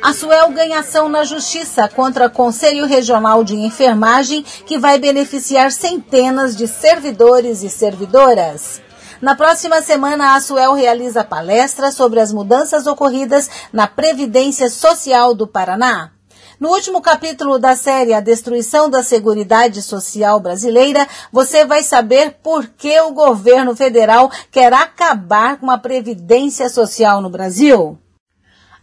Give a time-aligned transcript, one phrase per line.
[0.00, 5.72] A Suel ganha ação na Justiça contra o Conselho Regional de Enfermagem, que vai beneficiar
[5.72, 8.80] centenas de servidores e servidoras.
[9.20, 15.48] Na próxima semana, a Suel realiza palestra sobre as mudanças ocorridas na Previdência Social do
[15.48, 16.12] Paraná.
[16.60, 22.66] No último capítulo da série A Destruição da Seguridade Social Brasileira, você vai saber por
[22.66, 27.96] que o governo federal quer acabar com a previdência social no Brasil.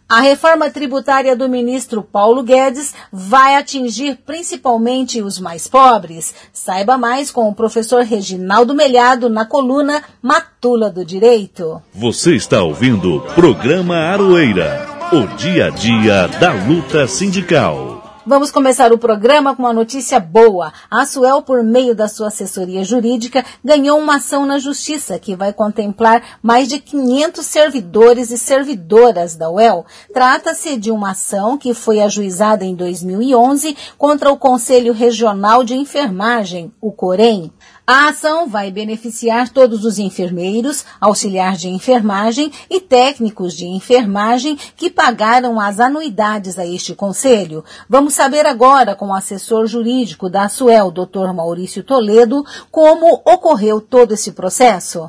[0.08, 6.32] A reforma tributária do ministro Paulo Guedes vai atingir principalmente os mais pobres.
[6.54, 11.82] Saiba mais com o professor Reginaldo Melhado na coluna Matula do Direito.
[11.92, 14.95] Você está ouvindo o programa Aroeira.
[15.12, 18.02] O dia a dia da luta sindical.
[18.26, 20.72] Vamos começar o programa com uma notícia boa.
[20.90, 25.52] A Suel, por meio da sua assessoria jurídica, ganhou uma ação na Justiça que vai
[25.52, 29.86] contemplar mais de 500 servidores e servidoras da UEL.
[30.12, 36.72] Trata-se de uma ação que foi ajuizada em 2011 contra o Conselho Regional de Enfermagem,
[36.80, 37.52] o COREM.
[37.88, 44.90] A ação vai beneficiar todos os enfermeiros, auxiliar de enfermagem e técnicos de enfermagem que
[44.90, 47.64] pagaram as anuidades a este conselho.
[47.88, 51.32] Vamos saber agora com o assessor jurídico da Suel, Dr.
[51.32, 55.08] Maurício Toledo, como ocorreu todo esse processo.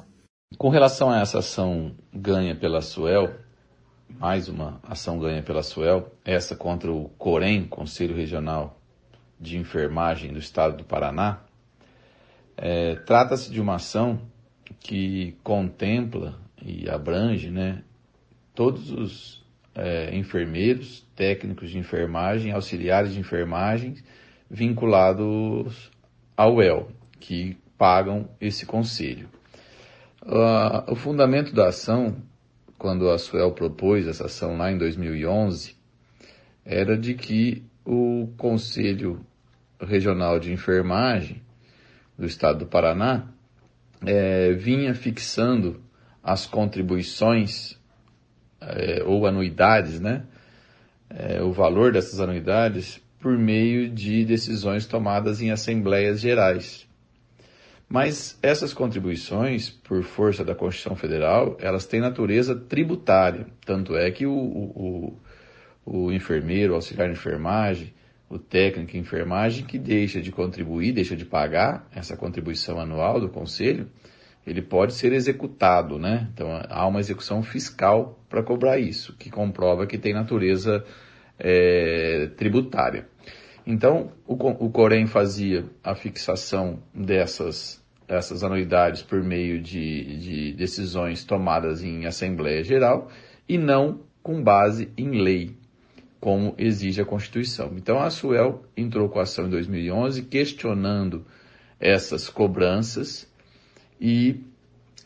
[0.55, 3.31] Com relação a essa ação ganha pela Suel,
[4.19, 8.77] mais uma ação ganha pela Suel, essa contra o COREM, Conselho Regional
[9.39, 11.47] de Enfermagem do Estado do Paraná,
[12.57, 14.19] é, Trata-se de uma ação
[14.79, 17.84] que contempla e abrange né,
[18.56, 19.45] todos os
[19.75, 23.96] é, enfermeiros, técnicos de enfermagem, auxiliares de enfermagem
[24.50, 25.91] vinculados
[26.35, 29.29] ao EL, que pagam esse conselho.
[30.23, 32.17] Uh, o fundamento da ação,
[32.78, 35.75] quando a Suel propôs essa ação lá em 2011,
[36.66, 39.25] era de que o Conselho
[39.79, 41.41] Regional de Enfermagem
[42.17, 43.28] do Estado do Paraná
[44.05, 45.81] é, vinha fixando
[46.23, 47.78] as contribuições
[48.59, 50.23] é, ou anuidades, né?
[51.09, 56.88] É, o valor dessas anuidades por meio de decisões tomadas em assembleias gerais.
[57.89, 63.47] Mas essas contribuições, por força da Constituição Federal, elas têm natureza tributária.
[63.66, 65.19] Tanto é que o, o,
[65.85, 67.93] o enfermeiro, o auxiliar de enfermagem,
[68.29, 73.29] o técnico em enfermagem que deixa de contribuir, deixa de pagar essa contribuição anual do
[73.29, 73.90] conselho,
[74.46, 76.29] ele pode ser executado, né?
[76.34, 80.84] Então há uma execução fiscal para cobrar isso, que comprova que tem natureza
[81.38, 83.08] é, tributária.
[83.66, 91.26] Então o, o Corém fazia a fixação dessas essas anuidades por meio de, de decisões
[91.26, 93.09] tomadas em Assembleia Geral
[93.50, 95.58] e não com base em lei,
[96.28, 97.72] como exige a Constituição.
[97.78, 101.26] Então a Suel entrou com a ação em 2011 questionando
[101.79, 103.26] essas cobranças
[103.97, 104.44] e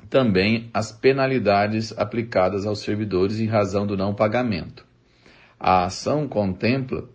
[0.10, 4.84] também as penalidades aplicadas aos servidores em razão do não pagamento.
[5.60, 7.08] A ação contempla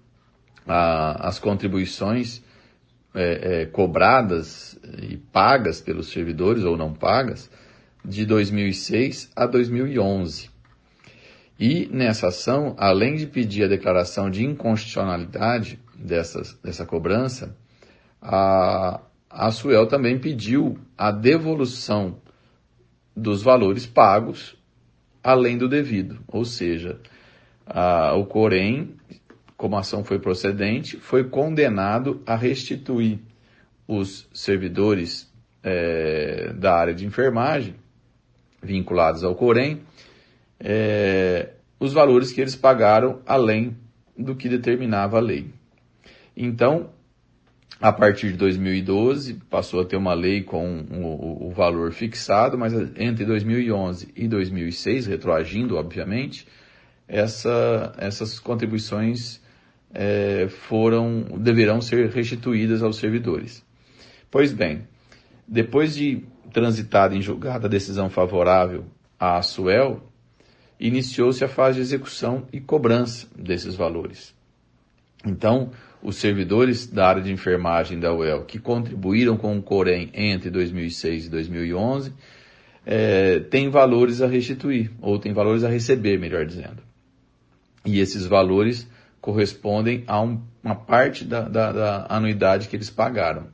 [0.64, 2.44] a, as contribuições
[3.12, 7.50] é, é, cobradas e pagas pelos servidores ou não pagas
[8.04, 10.54] de 2006 a 2011.
[11.58, 17.56] E nessa ação, além de pedir a declaração de inconstitucionalidade dessas, dessa cobrança,
[18.20, 19.00] a,
[19.30, 22.18] a Suel também pediu a devolução
[23.16, 24.56] dos valores pagos
[25.26, 27.00] além do devido, ou seja,
[27.66, 28.94] a, o Corém,
[29.56, 33.18] como a ação foi procedente, foi condenado a restituir
[33.88, 35.28] os servidores
[35.64, 37.74] é, da área de enfermagem
[38.62, 39.82] vinculados ao Corém
[40.60, 43.76] é, os valores que eles pagaram além
[44.16, 45.50] do que determinava a lei.
[46.36, 46.90] Então,
[47.80, 52.72] a partir de 2012, passou a ter uma lei com o, o, valor fixado, mas
[52.96, 56.46] entre 2011 e 2006, retroagindo, obviamente,
[57.06, 59.42] essa, essas contribuições
[59.92, 63.64] é, foram, deverão ser restituídas aos servidores.
[64.30, 64.86] Pois bem,
[65.46, 68.86] depois de transitada em julgada a decisão favorável
[69.18, 70.02] à Suel,
[70.78, 74.34] iniciou-se a fase de execução e cobrança desses valores.
[75.24, 75.70] Então,
[76.02, 81.26] os servidores da área de enfermagem da UEL que contribuíram com o Corém entre 2006
[81.26, 82.12] e 2011
[82.84, 86.82] é, têm valores a restituir, ou têm valores a receber, melhor dizendo.
[87.84, 88.88] E esses valores
[89.20, 93.48] correspondem a um, uma parte da, da, da anuidade que eles pagaram.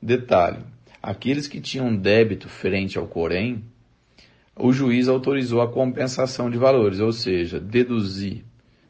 [0.00, 0.58] Detalhe:
[1.02, 3.62] aqueles que tinham débito frente ao Corém
[4.56, 8.44] o juiz autorizou a compensação de valores, ou seja, deduzir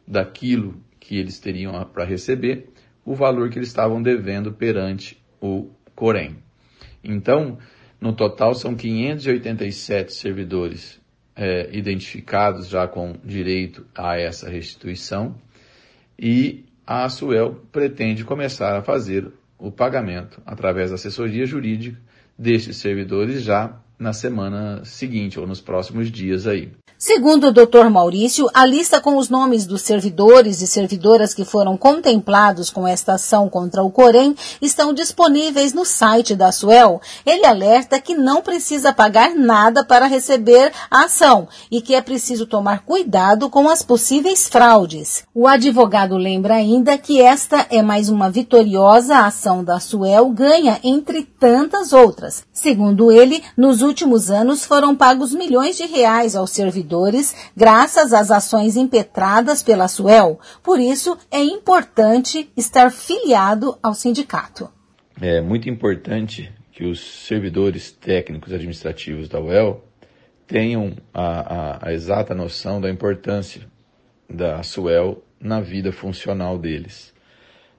[0.06, 2.68] daquilo que eles teriam para receber
[3.04, 6.36] o valor que eles estavam devendo perante o Corém.
[7.02, 7.58] Então,
[8.00, 11.00] no total são 587 servidores
[11.36, 15.36] é, identificados já com direito a essa restituição
[16.18, 21.98] e a Asuel pretende começar a fazer o pagamento através da assessoria jurídica
[22.38, 26.70] destes servidores já na semana seguinte ou nos próximos dias aí.
[26.96, 27.90] Segundo o Dr.
[27.90, 33.14] Maurício, a lista com os nomes dos servidores e servidoras que foram contemplados com esta
[33.14, 37.00] ação contra o Corém estão disponíveis no site da Suel.
[37.26, 42.46] Ele alerta que não precisa pagar nada para receber a ação e que é preciso
[42.46, 45.24] tomar cuidado com as possíveis fraudes.
[45.34, 51.24] O advogado lembra ainda que esta é mais uma vitoriosa ação da Suel ganha entre
[51.24, 52.44] tantas outras.
[52.52, 53.93] Segundo ele, nos últimos
[54.30, 60.40] anos foram pagos milhões de reais aos servidores servidores graças às ações impetradas pela Suel.
[60.62, 64.70] Por isso, é importante estar filiado ao sindicato.
[65.20, 69.84] É muito importante que os servidores técnicos administrativos da UEL
[70.46, 73.62] tenham a, a, a exata noção da importância
[74.28, 77.14] da Suel na vida funcional deles.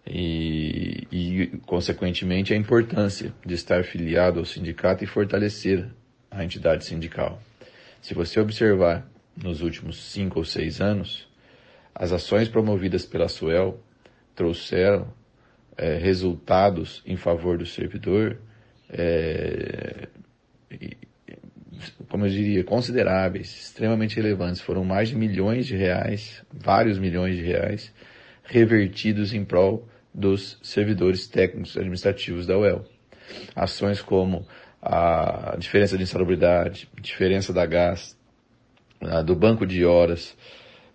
[0.07, 5.89] E, e, consequentemente, a importância de estar filiado ao sindicato e fortalecer
[6.29, 7.41] a entidade sindical.
[8.01, 11.27] Se você observar nos últimos cinco ou seis anos,
[11.93, 13.79] as ações promovidas pela Suel
[14.35, 15.07] trouxeram
[15.77, 18.37] é, resultados em favor do servidor,
[18.89, 20.07] é,
[22.09, 24.61] como eu diria, consideráveis, extremamente relevantes.
[24.61, 27.93] Foram mais de milhões de reais, vários milhões de reais,
[28.43, 32.85] revertidos em prol dos servidores técnicos administrativos da UEL.
[33.55, 34.47] Ações como
[34.85, 38.15] a diferença de insalubridade, diferença da gás,
[39.25, 40.37] do banco de horas,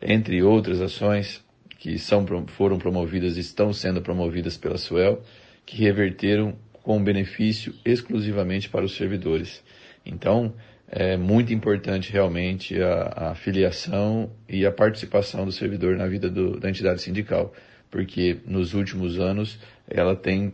[0.01, 1.45] entre outras ações
[1.79, 5.23] que são, foram promovidas e estão sendo promovidas pela Suel,
[5.67, 9.63] que reverteram com benefício exclusivamente para os servidores.
[10.07, 10.55] Então,
[10.89, 16.59] é muito importante realmente a, a filiação e a participação do servidor na vida do,
[16.59, 17.53] da entidade sindical,
[17.91, 20.53] porque nos últimos anos ela tem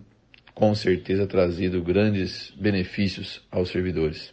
[0.56, 4.32] com certeza trazido grandes benefícios aos servidores.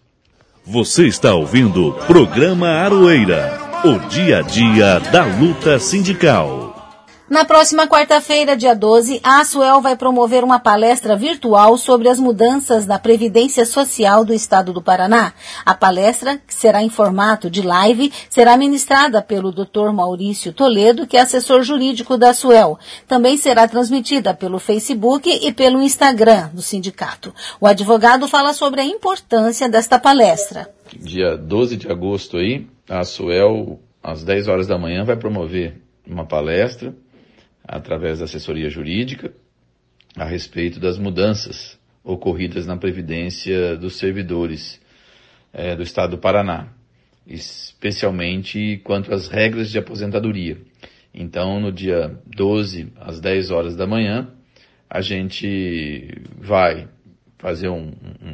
[0.64, 6.73] Você está ouvindo o programa Aroeira, o dia a dia da luta sindical.
[7.34, 12.86] Na próxima quarta-feira, dia 12, a Asuel vai promover uma palestra virtual sobre as mudanças
[12.86, 15.34] da Previdência Social do Estado do Paraná.
[15.66, 19.92] A palestra, que será em formato de live, será ministrada pelo Dr.
[19.92, 22.78] Maurício Toledo, que é assessor jurídico da Asuel.
[23.08, 27.34] Também será transmitida pelo Facebook e pelo Instagram do sindicato.
[27.60, 30.70] O advogado fala sobre a importância desta palestra.
[30.96, 36.28] Dia 12 de agosto aí, a Asuel, às 10 horas da manhã, vai promover uma
[36.28, 36.94] palestra
[37.64, 39.34] através da assessoria jurídica,
[40.16, 44.82] a respeito das mudanças ocorridas na Previdência dos servidores
[45.52, 46.68] é, do Estado do Paraná,
[47.26, 50.58] especialmente quanto às regras de aposentadoria.
[51.14, 54.30] Então, no dia 12, às 10 horas da manhã,
[54.90, 56.88] a gente vai
[57.38, 57.92] fazer um,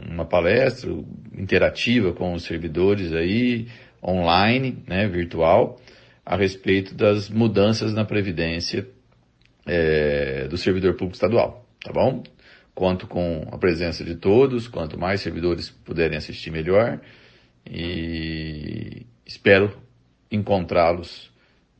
[0.09, 0.91] uma palestra
[1.37, 3.67] interativa com os servidores aí,
[4.03, 5.79] online, né, virtual,
[6.25, 8.87] a respeito das mudanças na Previdência
[9.71, 12.23] é, do servidor público estadual, tá bom?
[12.73, 16.99] Conto com a presença de todos, quanto mais servidores puderem assistir, melhor,
[17.69, 19.71] e espero
[20.31, 21.29] encontrá-los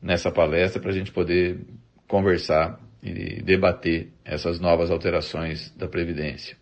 [0.00, 1.66] nessa palestra para a gente poder
[2.06, 6.56] conversar e debater essas novas alterações da Previdência.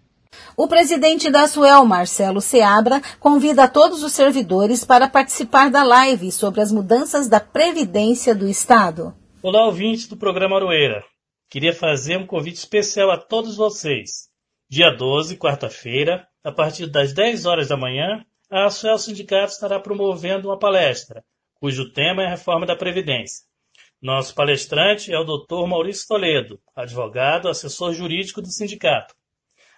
[0.57, 6.61] O presidente da Suel, Marcelo Seabra, convida todos os servidores para participar da live sobre
[6.61, 9.15] as mudanças da Previdência do Estado.
[9.43, 11.05] Olá, ouvintes do programa Aroeira.
[11.51, 14.29] Queria fazer um convite especial a todos vocês.
[14.69, 20.49] Dia 12, quarta-feira, a partir das 10 horas da manhã, a Asuel Sindicato estará promovendo
[20.49, 21.25] uma palestra,
[21.55, 23.47] cujo tema é a reforma da Previdência.
[24.01, 25.67] Nosso palestrante é o Dr.
[25.67, 29.15] Maurício Toledo, advogado, assessor jurídico do sindicato.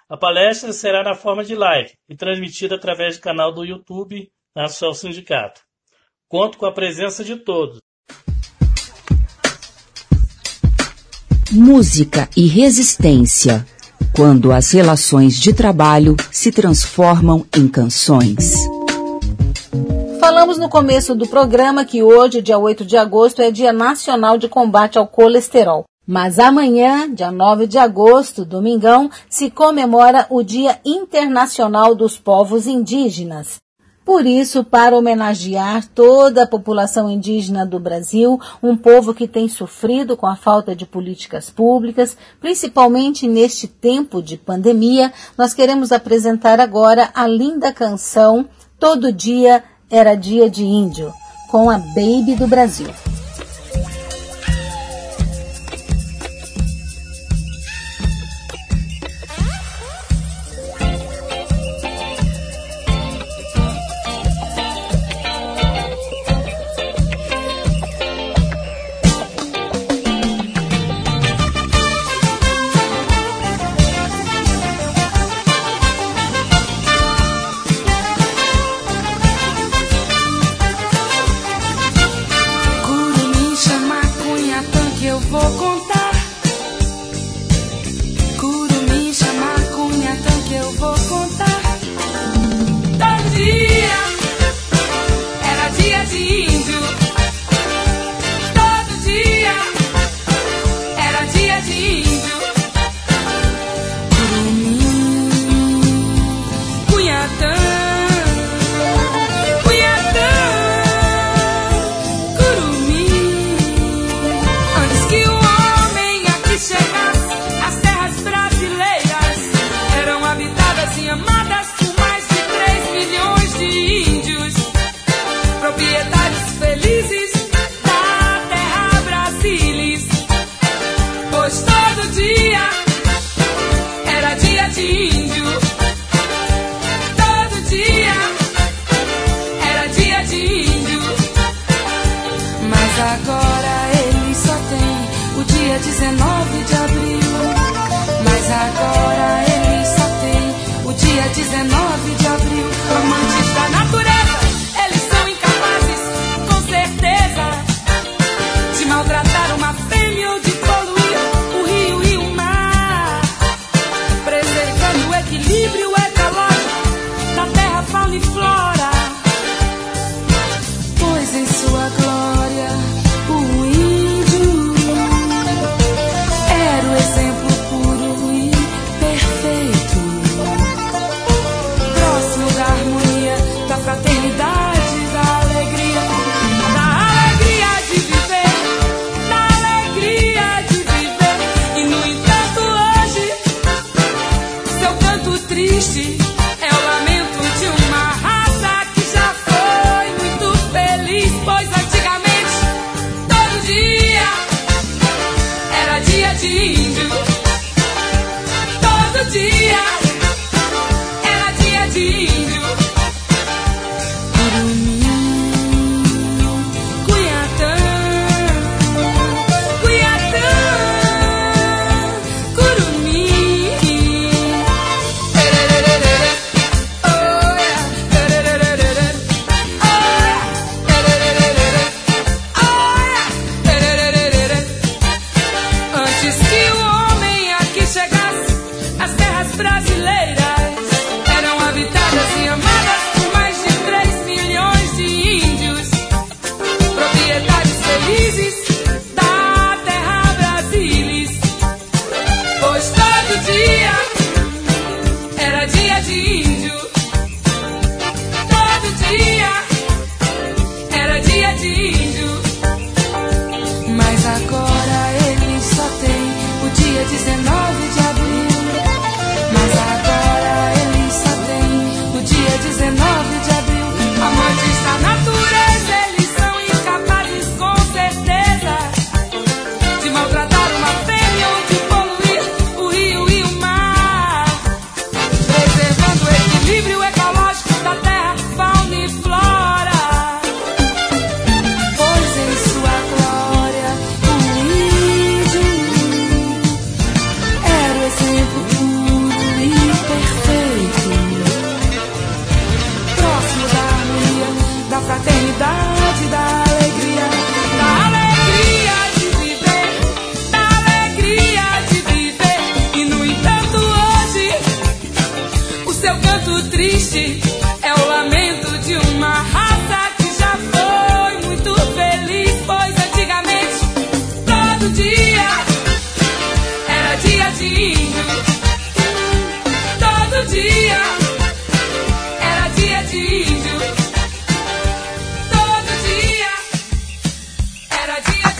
[0.08, 4.64] A palestra será na forma de live e transmitida através do canal do YouTube da
[4.64, 5.62] Asuel Sindicato.
[6.28, 7.79] Conto com a presença de todos.
[11.52, 13.66] Música e resistência.
[14.14, 18.54] Quando as relações de trabalho se transformam em canções.
[20.20, 24.48] Falamos no começo do programa que hoje, dia 8 de agosto, é Dia Nacional de
[24.48, 25.84] Combate ao Colesterol.
[26.06, 33.56] Mas amanhã, dia 9 de agosto, domingão, se comemora o Dia Internacional dos Povos Indígenas.
[34.10, 40.16] Por isso, para homenagear toda a população indígena do Brasil, um povo que tem sofrido
[40.16, 47.08] com a falta de políticas públicas, principalmente neste tempo de pandemia, nós queremos apresentar agora
[47.14, 48.48] a linda canção
[48.80, 51.14] Todo Dia Era Dia de Índio,
[51.48, 52.90] com a Baby do Brasil.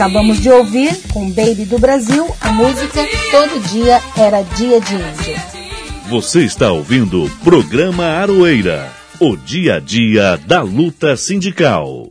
[0.01, 5.43] Acabamos de ouvir, com Baby do Brasil, a música Todo Dia Era Dia de Índio.
[6.09, 8.91] Você está ouvindo o programa Aroeira,
[9.21, 12.11] o dia a dia da luta sindical.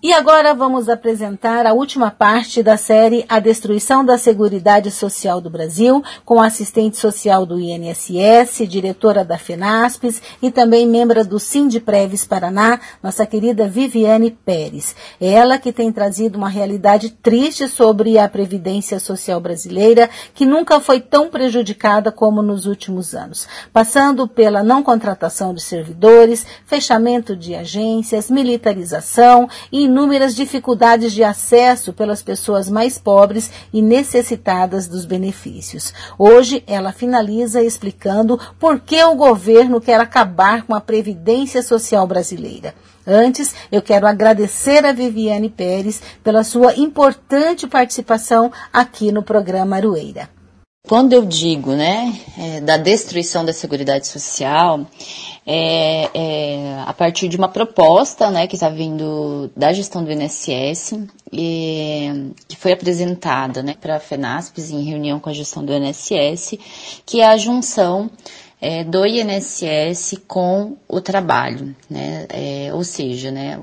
[0.00, 5.50] E agora vamos apresentar a última parte da série A Destruição da Seguridade Social do
[5.50, 12.24] Brasil, com a assistente social do INSS, diretora da FENASPES e também membro do Sindpreves
[12.24, 14.94] Paraná, nossa querida Viviane Pérez.
[15.20, 21.00] Ela que tem trazido uma realidade triste sobre a Previdência Social brasileira, que nunca foi
[21.00, 28.30] tão prejudicada como nos últimos anos, passando pela não contratação de servidores, fechamento de agências,
[28.30, 35.92] militarização e inúmeras dificuldades de acesso pelas pessoas mais pobres e necessitadas dos benefícios.
[36.18, 42.74] Hoje, ela finaliza explicando por que o governo quer acabar com a Previdência Social brasileira.
[43.06, 50.28] Antes, eu quero agradecer a Viviane Pérez pela sua importante participação aqui no programa Arueira.
[50.86, 54.86] Quando eu digo, né, é, da destruição da Seguridade Social,
[55.50, 60.92] é, é, a partir de uma proposta, né, que está vindo da gestão do INSS,
[61.32, 66.58] e, que foi apresentada, né, para a FENASPES em reunião com a gestão do INSS,
[67.06, 68.10] que é a junção
[68.60, 73.58] é, do INSS com o trabalho, né, é, ou seja, né,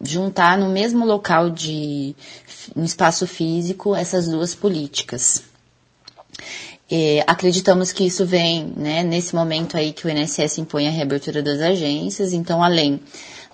[0.00, 2.14] juntar no mesmo local de,
[2.76, 5.42] no espaço físico, essas duas políticas.
[6.90, 11.42] É, acreditamos que isso vem né, nesse momento aí que o INSS impõe a reabertura
[11.42, 13.00] das agências, então além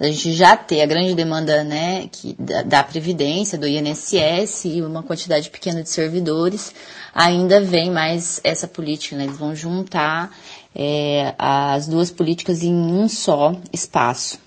[0.01, 4.83] da gente já ter a grande demanda né, que, da, da Previdência, do INSS e
[4.83, 6.75] uma quantidade pequena de servidores,
[7.14, 10.35] ainda vem mais essa política, né, eles vão juntar
[10.75, 14.38] é, as duas políticas em um só espaço.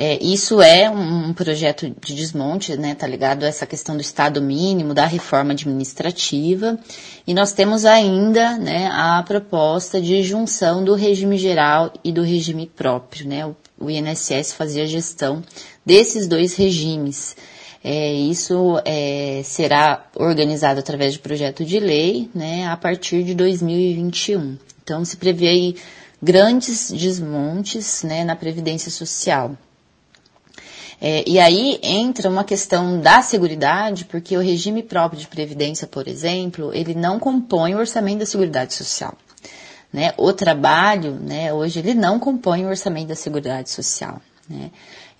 [0.00, 4.40] É, isso é um, projeto de desmonte, né, tá ligado a essa questão do Estado
[4.40, 6.78] mínimo, da reforma administrativa,
[7.26, 12.70] e nós temos ainda, né, a proposta de junção do regime geral e do regime
[12.76, 15.42] próprio, né, o, o INSS fazia gestão
[15.84, 17.36] desses dois regimes.
[17.82, 24.58] É, isso é, será organizado através de projeto de lei, né, a partir de 2021.
[24.80, 25.76] Então, se prevê aí
[26.22, 29.56] grandes desmontes, né, na Previdência Social.
[31.00, 36.08] É, e aí entra uma questão da seguridade, porque o regime próprio de previdência, por
[36.08, 39.14] exemplo, ele não compõe o orçamento da Seguridade Social.
[39.92, 40.12] Né?
[40.16, 44.20] O trabalho, né, hoje, ele não compõe o orçamento da Seguridade Social.
[44.48, 44.70] Né?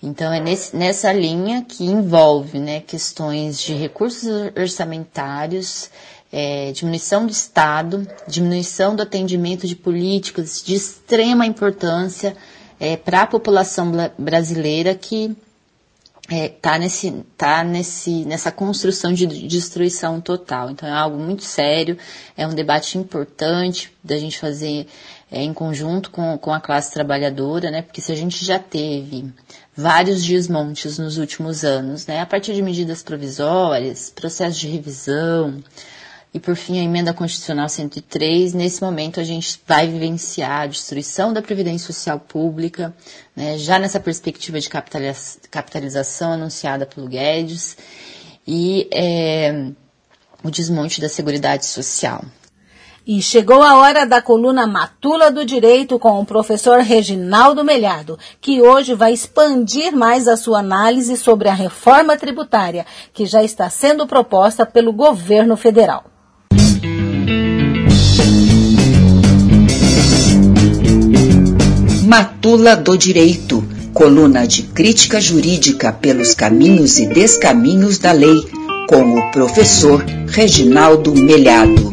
[0.03, 5.89] Então, é nesse, nessa linha que envolve né, questões de recursos orçamentários,
[6.31, 12.35] é, diminuição do Estado, diminuição do atendimento de políticos de extrema importância
[12.79, 15.35] é, para a população brasileira que
[16.29, 20.69] é, tá nesse tá nesse nessa construção de destruição total.
[20.69, 21.97] Então é algo muito sério
[22.37, 24.87] é um debate importante da gente fazer
[25.31, 27.81] é, em conjunto com, com a classe trabalhadora né?
[27.81, 29.33] Porque se a gente já teve
[29.75, 32.21] vários desmontes nos últimos anos né?
[32.21, 35.63] A partir de medidas provisórias processos de revisão
[36.33, 38.53] e, por fim, a emenda constitucional 103.
[38.53, 42.93] Nesse momento, a gente vai vivenciar a destruição da Previdência Social Pública,
[43.35, 47.75] né, já nessa perspectiva de capitalização anunciada pelo Guedes,
[48.47, 49.71] e é,
[50.43, 52.23] o desmonte da Seguridade Social.
[53.07, 58.61] E chegou a hora da coluna Matula do Direito com o professor Reginaldo Melhado, que
[58.61, 64.05] hoje vai expandir mais a sua análise sobre a reforma tributária, que já está sendo
[64.05, 66.08] proposta pelo governo federal.
[72.09, 78.41] Matula do Direito, coluna de crítica jurídica pelos caminhos e descaminhos da lei,
[78.87, 81.91] com o professor Reginaldo Melhado.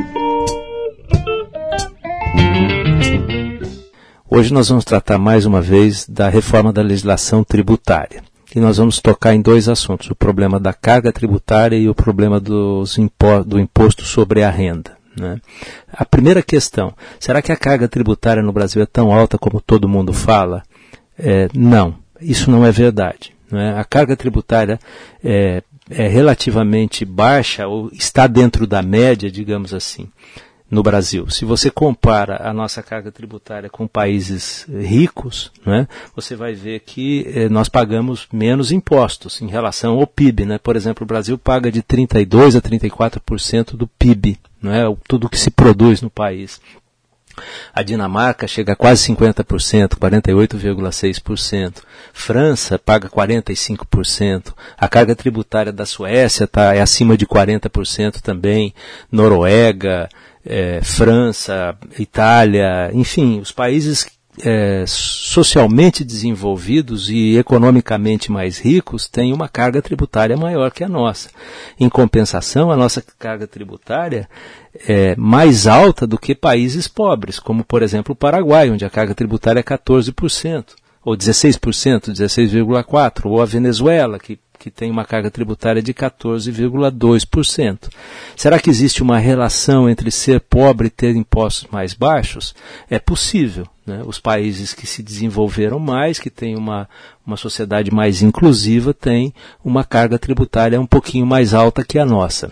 [4.31, 8.23] Hoje nós vamos tratar mais uma vez da reforma da legislação tributária.
[8.55, 12.43] E nós vamos tocar em dois assuntos: o problema da carga tributária e o problema
[12.99, 14.97] impo do imposto sobre a renda.
[15.19, 15.41] Né?
[15.93, 19.89] A primeira questão: será que a carga tributária no Brasil é tão alta como todo
[19.89, 20.63] mundo fala?
[21.19, 23.35] É, não, isso não é verdade.
[23.51, 23.79] Né?
[23.79, 24.79] A carga tributária
[25.25, 30.09] é, é relativamente baixa ou está dentro da média, digamos assim
[30.71, 31.31] no Brasil.
[31.31, 37.27] Se você compara a nossa carga tributária com países ricos, né, você vai ver que
[37.35, 40.45] eh, nós pagamos menos impostos em relação ao PIB.
[40.45, 40.59] Né?
[40.59, 45.51] Por exemplo, o Brasil paga de 32% a 34% do PIB, né, tudo que se
[45.51, 46.61] produz no país.
[47.75, 51.83] A Dinamarca chega a quase 50%, 48,6%.
[52.13, 54.55] França paga 45%.
[54.79, 58.75] A carga tributária da Suécia tá, é acima de 40% também.
[59.13, 60.09] Noruega,
[60.47, 64.07] é, França, Itália, enfim, os países
[64.45, 71.31] é, socialmente desenvolvidos e economicamente mais ricos têm uma carga tributária maior que a nossa.
[71.79, 74.29] Em compensação, a nossa carga tributária
[74.87, 79.15] é mais alta do que países pobres, como por exemplo o Paraguai, onde a carga
[79.15, 85.83] tributária é 14%, ou 16%, 16,4%, ou a Venezuela, que que tem uma carga tributária
[85.83, 87.89] de 14,2%.
[88.35, 92.55] Será que existe uma relação entre ser pobre e ter impostos mais baixos?
[92.91, 93.67] É possível.
[93.87, 94.03] Né?
[94.05, 96.89] Os países que se desenvolveram mais, que têm uma,
[97.25, 99.33] uma sociedade mais inclusiva, têm
[99.65, 102.51] uma carga tributária um pouquinho mais alta que a nossa.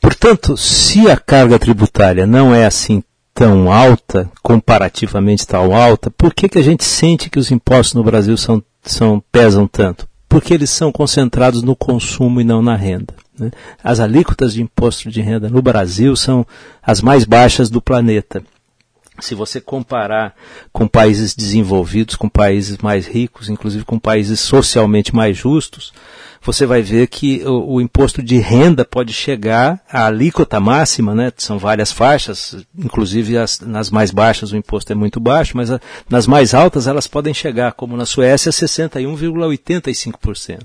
[0.00, 6.48] Portanto, se a carga tributária não é assim tão alta, comparativamente tão alta, por que,
[6.48, 10.06] que a gente sente que os impostos no Brasil são, são, pesam tanto?
[10.34, 13.14] Porque eles são concentrados no consumo e não na renda.
[13.38, 13.52] Né?
[13.84, 16.44] As alíquotas de imposto de renda no Brasil são
[16.82, 18.42] as mais baixas do planeta.
[19.20, 20.34] Se você comparar
[20.72, 25.92] com países desenvolvidos, com países mais ricos, inclusive com países socialmente mais justos,
[26.44, 31.32] você vai ver que o, o, imposto de renda pode chegar à alíquota máxima, né?
[31.36, 35.80] São várias faixas, inclusive as, nas mais baixas o imposto é muito baixo, mas a,
[36.08, 40.60] nas mais altas elas podem chegar, como na Suécia, a 61,85%.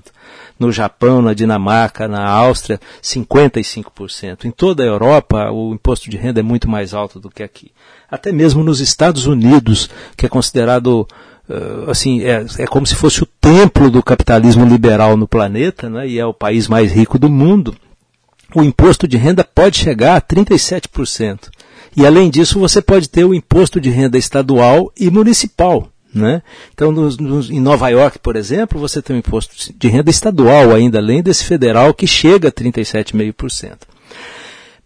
[0.58, 4.44] No Japão, na Dinamarca, na Áustria, 55%.
[4.44, 7.72] Em toda a Europa, o imposto de renda é muito mais alto do que aqui.
[8.10, 11.08] Até mesmo nos Estados Unidos, que é considerado
[11.48, 16.06] uh, assim, é, é como se fosse o templo do capitalismo liberal no planeta, né,
[16.06, 17.74] e é o país mais rico do mundo,
[18.54, 21.48] o imposto de renda pode chegar a 37%.
[21.96, 25.88] E além disso, você pode ter o imposto de renda estadual e municipal.
[26.12, 26.42] Né?
[26.74, 30.74] Então, nos, nos, em Nova York, por exemplo, você tem um imposto de renda estadual
[30.74, 33.78] ainda, além desse federal, que chega a 37,5%.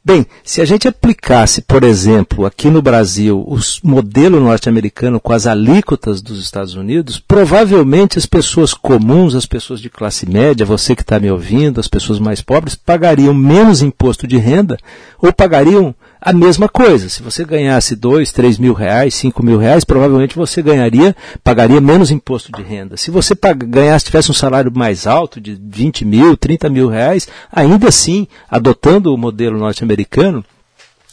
[0.06, 5.46] Bem, se a gente aplicasse, por exemplo, aqui no Brasil, o modelo norte-americano com as
[5.46, 11.00] alíquotas dos Estados Unidos, provavelmente as pessoas comuns, as pessoas de classe média, você que
[11.00, 14.76] está me ouvindo, as pessoas mais pobres, pagariam menos imposto de renda
[15.22, 17.10] ou pagariam a mesma coisa.
[17.10, 22.10] Se você ganhasse 2, 3 mil reais, 5 mil reais, provavelmente você ganharia, pagaria menos
[22.10, 22.96] imposto de renda.
[22.96, 23.34] Se você
[23.66, 29.12] ganhasse, tivesse um salário mais alto, de 20 mil, 30 mil reais, ainda assim, adotando
[29.12, 30.42] o modelo norte-americano,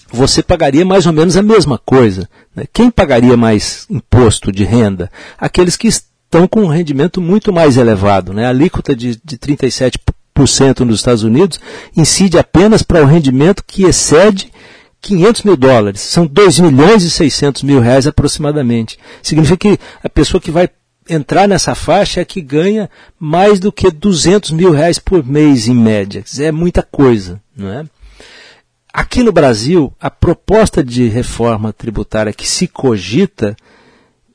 [0.10, 2.30] você pagaria mais ou menos a mesma coisa.
[2.56, 2.64] Né?
[2.72, 5.12] Quem pagaria mais imposto de renda?
[5.38, 8.32] Aqueles que estão com um rendimento muito mais elevado.
[8.32, 8.46] Né?
[8.46, 11.60] A alíquota de, de 37% nos Estados Unidos
[11.96, 14.51] incide apenas para o rendimento que excede
[15.02, 19.00] 500 mil dólares, são 2 milhões e 600 mil reais aproximadamente.
[19.22, 20.70] Significa que a pessoa que vai
[21.10, 25.76] entrar nessa faixa é que ganha mais do que 200 mil reais por mês em
[25.76, 26.24] média.
[26.40, 27.86] É muita coisa, não é?
[28.94, 33.56] Aqui no Brasil, a proposta de reforma tributária que se cogita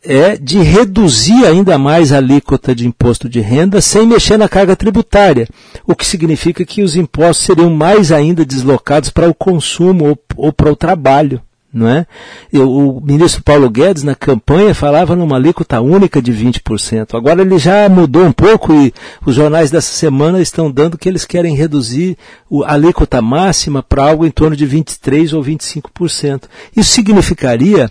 [0.06, 4.76] é de reduzir ainda mais a alíquota de imposto de renda sem mexer na carga
[4.76, 5.48] tributária,
[5.86, 10.52] o que significa que os impostos seriam mais ainda deslocados para o consumo ou, ou
[10.52, 11.42] para o trabalho.
[11.72, 12.06] não é?
[12.54, 17.14] O ministro Paulo Guedes, na campanha, falava numa alíquota única de 20%.
[17.14, 18.94] Agora ele já mudou um pouco e
[19.26, 22.16] os jornais dessa semana estão dando que eles querem reduzir
[22.64, 26.44] a alíquota máxima para algo em torno de 23% ou 25%.
[26.76, 27.90] Isso significaria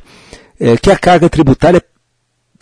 [0.60, 1.82] é, que a carga tributária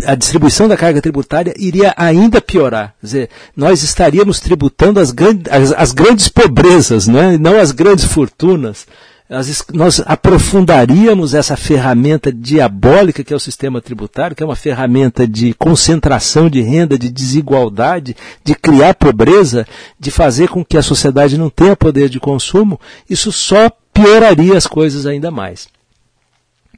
[0.06, 2.94] a distribuição da carga tributária iria ainda piorar.
[3.00, 7.38] Quer dizer, nós estaríamos tributando as, grandes, as, as grandes pobrezas, né?
[7.38, 8.88] não as grandes fortunas.
[9.30, 15.26] As, nós aprofundaríamos essa ferramenta diabólica que é o sistema tributário, que é uma ferramenta
[15.26, 19.66] de concentração de renda, de desigualdade, de criar pobreza,
[20.00, 22.80] de fazer com que a sociedade não tenha poder de consumo.
[23.10, 25.68] Isso só pioraria as coisas ainda mais.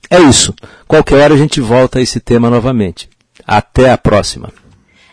[0.09, 0.53] É isso.
[0.87, 3.09] Qualquer hora a gente volta a esse tema novamente.
[3.45, 4.51] Até a próxima.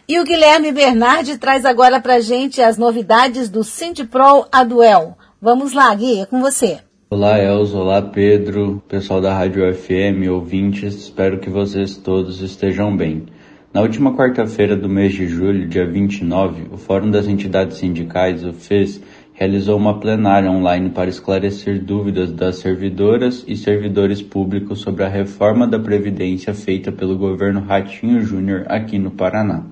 [0.09, 5.17] E o Guilherme Bernardi traz agora para gente as novidades do Sindipro Aduel.
[5.41, 6.79] Vamos lá, Gui, é com você.
[7.09, 7.77] Olá, Elza.
[7.77, 8.83] Olá, Pedro.
[8.89, 10.95] Pessoal da Rádio FM, ouvintes.
[10.95, 13.27] Espero que vocês todos estejam bem.
[13.73, 18.53] Na última quarta-feira do mês de julho, dia 29, o Fórum das Entidades Sindicais, o
[18.53, 19.01] FES,
[19.33, 25.66] realizou uma plenária online para esclarecer dúvidas das servidoras e servidores públicos sobre a reforma
[25.66, 29.64] da Previdência feita pelo governo Ratinho Júnior aqui no Paraná.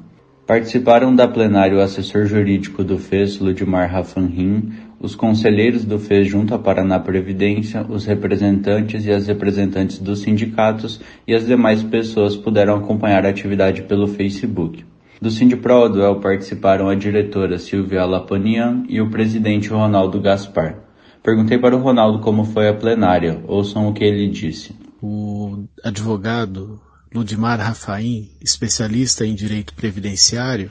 [0.46, 6.52] Participaram da plenária o assessor jurídico do FES, Ludmar Rafanrim, os conselheiros do FES junto
[6.54, 12.74] à Paraná Previdência, os representantes e as representantes dos sindicatos e as demais pessoas puderam
[12.74, 14.84] acompanhar a atividade pelo Facebook.
[15.20, 20.78] Do Sindipro participaram a diretora Silvia Lapanian e o presidente Ronaldo Gaspar.
[21.22, 23.44] Perguntei para o Ronaldo como foi a plenária.
[23.46, 24.74] Ouçam o que ele disse.
[25.02, 26.80] O advogado
[27.14, 30.70] Ludmar Rafaim, especialista em direito previdenciário,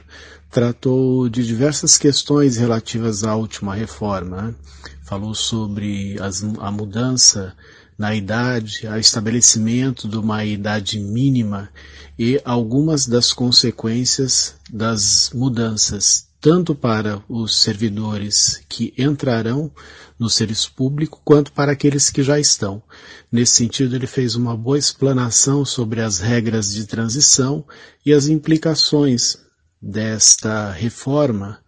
[0.49, 4.41] tratou de diversas questões relativas à última reforma.
[4.41, 4.55] Né?
[5.03, 7.53] Falou sobre as, a mudança
[7.99, 11.69] na idade, a estabelecimento de uma idade mínima
[12.17, 19.69] e algumas das consequências das mudanças, tanto para os servidores que entrarão
[20.17, 22.81] no serviço público, quanto para aqueles que já estão.
[23.29, 27.65] Nesse sentido, ele fez uma boa explanação sobre as regras de transição
[28.05, 29.37] e as implicações
[29.81, 31.59] desta reforma,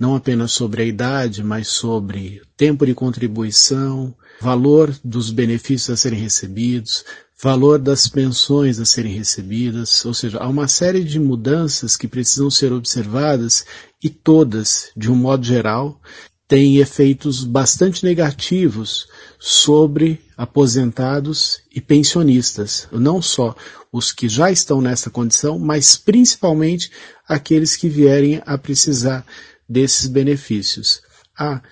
[0.00, 6.18] não apenas sobre a idade, mas sobre tempo de contribuição, valor dos benefícios a serem
[6.18, 7.04] recebidos,
[7.42, 12.50] valor das pensões a serem recebidas, ou seja, há uma série de mudanças que precisam
[12.50, 13.66] ser observadas
[14.02, 16.00] e todas, de um modo geral,
[16.48, 19.06] têm efeitos bastante negativos
[19.38, 23.54] sobre aposentados e pensionistas, não só
[23.92, 26.90] os que já estão nessa condição, mas principalmente
[27.28, 29.24] aqueles que vierem a precisar
[29.70, 31.00] desses benefícios.
[31.38, 31.62] Ah,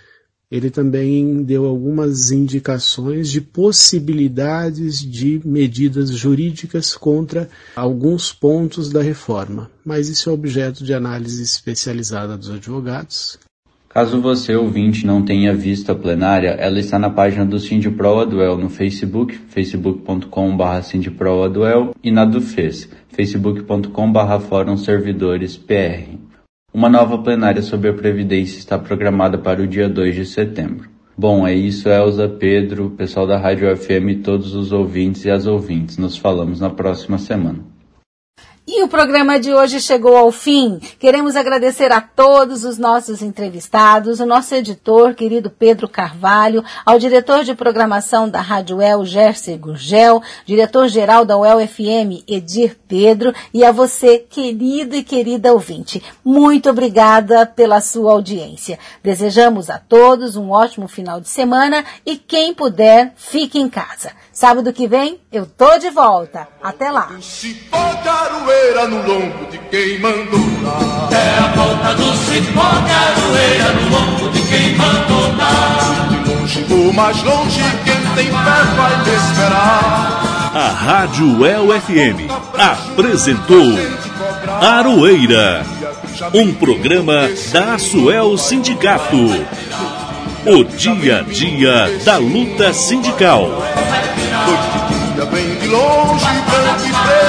[0.51, 9.71] ele também deu algumas indicações de possibilidades de medidas jurídicas contra alguns pontos da reforma,
[9.85, 13.39] mas isso é objeto de análise especializada dos advogados.
[13.91, 18.57] Caso você, ouvinte, não tenha visto a plenária, ela está na página do Sindipro Aduel
[18.57, 20.65] no Facebook, facebook.com.br
[22.03, 26.28] e na do FES, facebook.com.br Fórum Servidores PR.
[26.79, 30.89] Uma nova plenária sobre a Previdência está programada para o dia 2 de setembro.
[31.17, 35.99] Bom, é isso, Elza, Pedro, pessoal da Rádio FM, todos os ouvintes e as ouvintes.
[35.99, 37.65] Nos falamos na próxima semana.
[38.71, 40.79] E o programa de hoje chegou ao fim.
[40.99, 47.45] Queremos agradecer a todos os nossos entrevistados, o nosso editor, querido Pedro Carvalho, ao diretor
[47.45, 53.73] de programação da Rádio El, Gerson Gurgel, diretor-geral da UEL FM, Edir Pedro, e a
[53.73, 56.03] você, querido e querida ouvinte.
[56.23, 58.79] Muito obrigada pela sua audiência.
[59.03, 64.13] Desejamos a todos um ótimo final de semana e quem puder, fique em casa.
[64.31, 66.47] Sábado que vem eu tô de volta.
[66.63, 67.09] Até lá.
[68.59, 71.09] Caroeira no lombo de quem mandou dar.
[71.13, 76.09] É a volta do cipó caroeira no lombo de quem mandou dar.
[76.09, 80.51] De longe ou mais longe, quem tem fé vai me esperar.
[80.55, 83.79] A Rádio El FM apresentou
[84.61, 85.65] Aroeira,
[86.35, 89.47] um programa da Suel Sindicato.
[90.47, 93.49] O dia a dia da luta sindical.
[94.47, 97.28] Noite e dia vem de longe, branco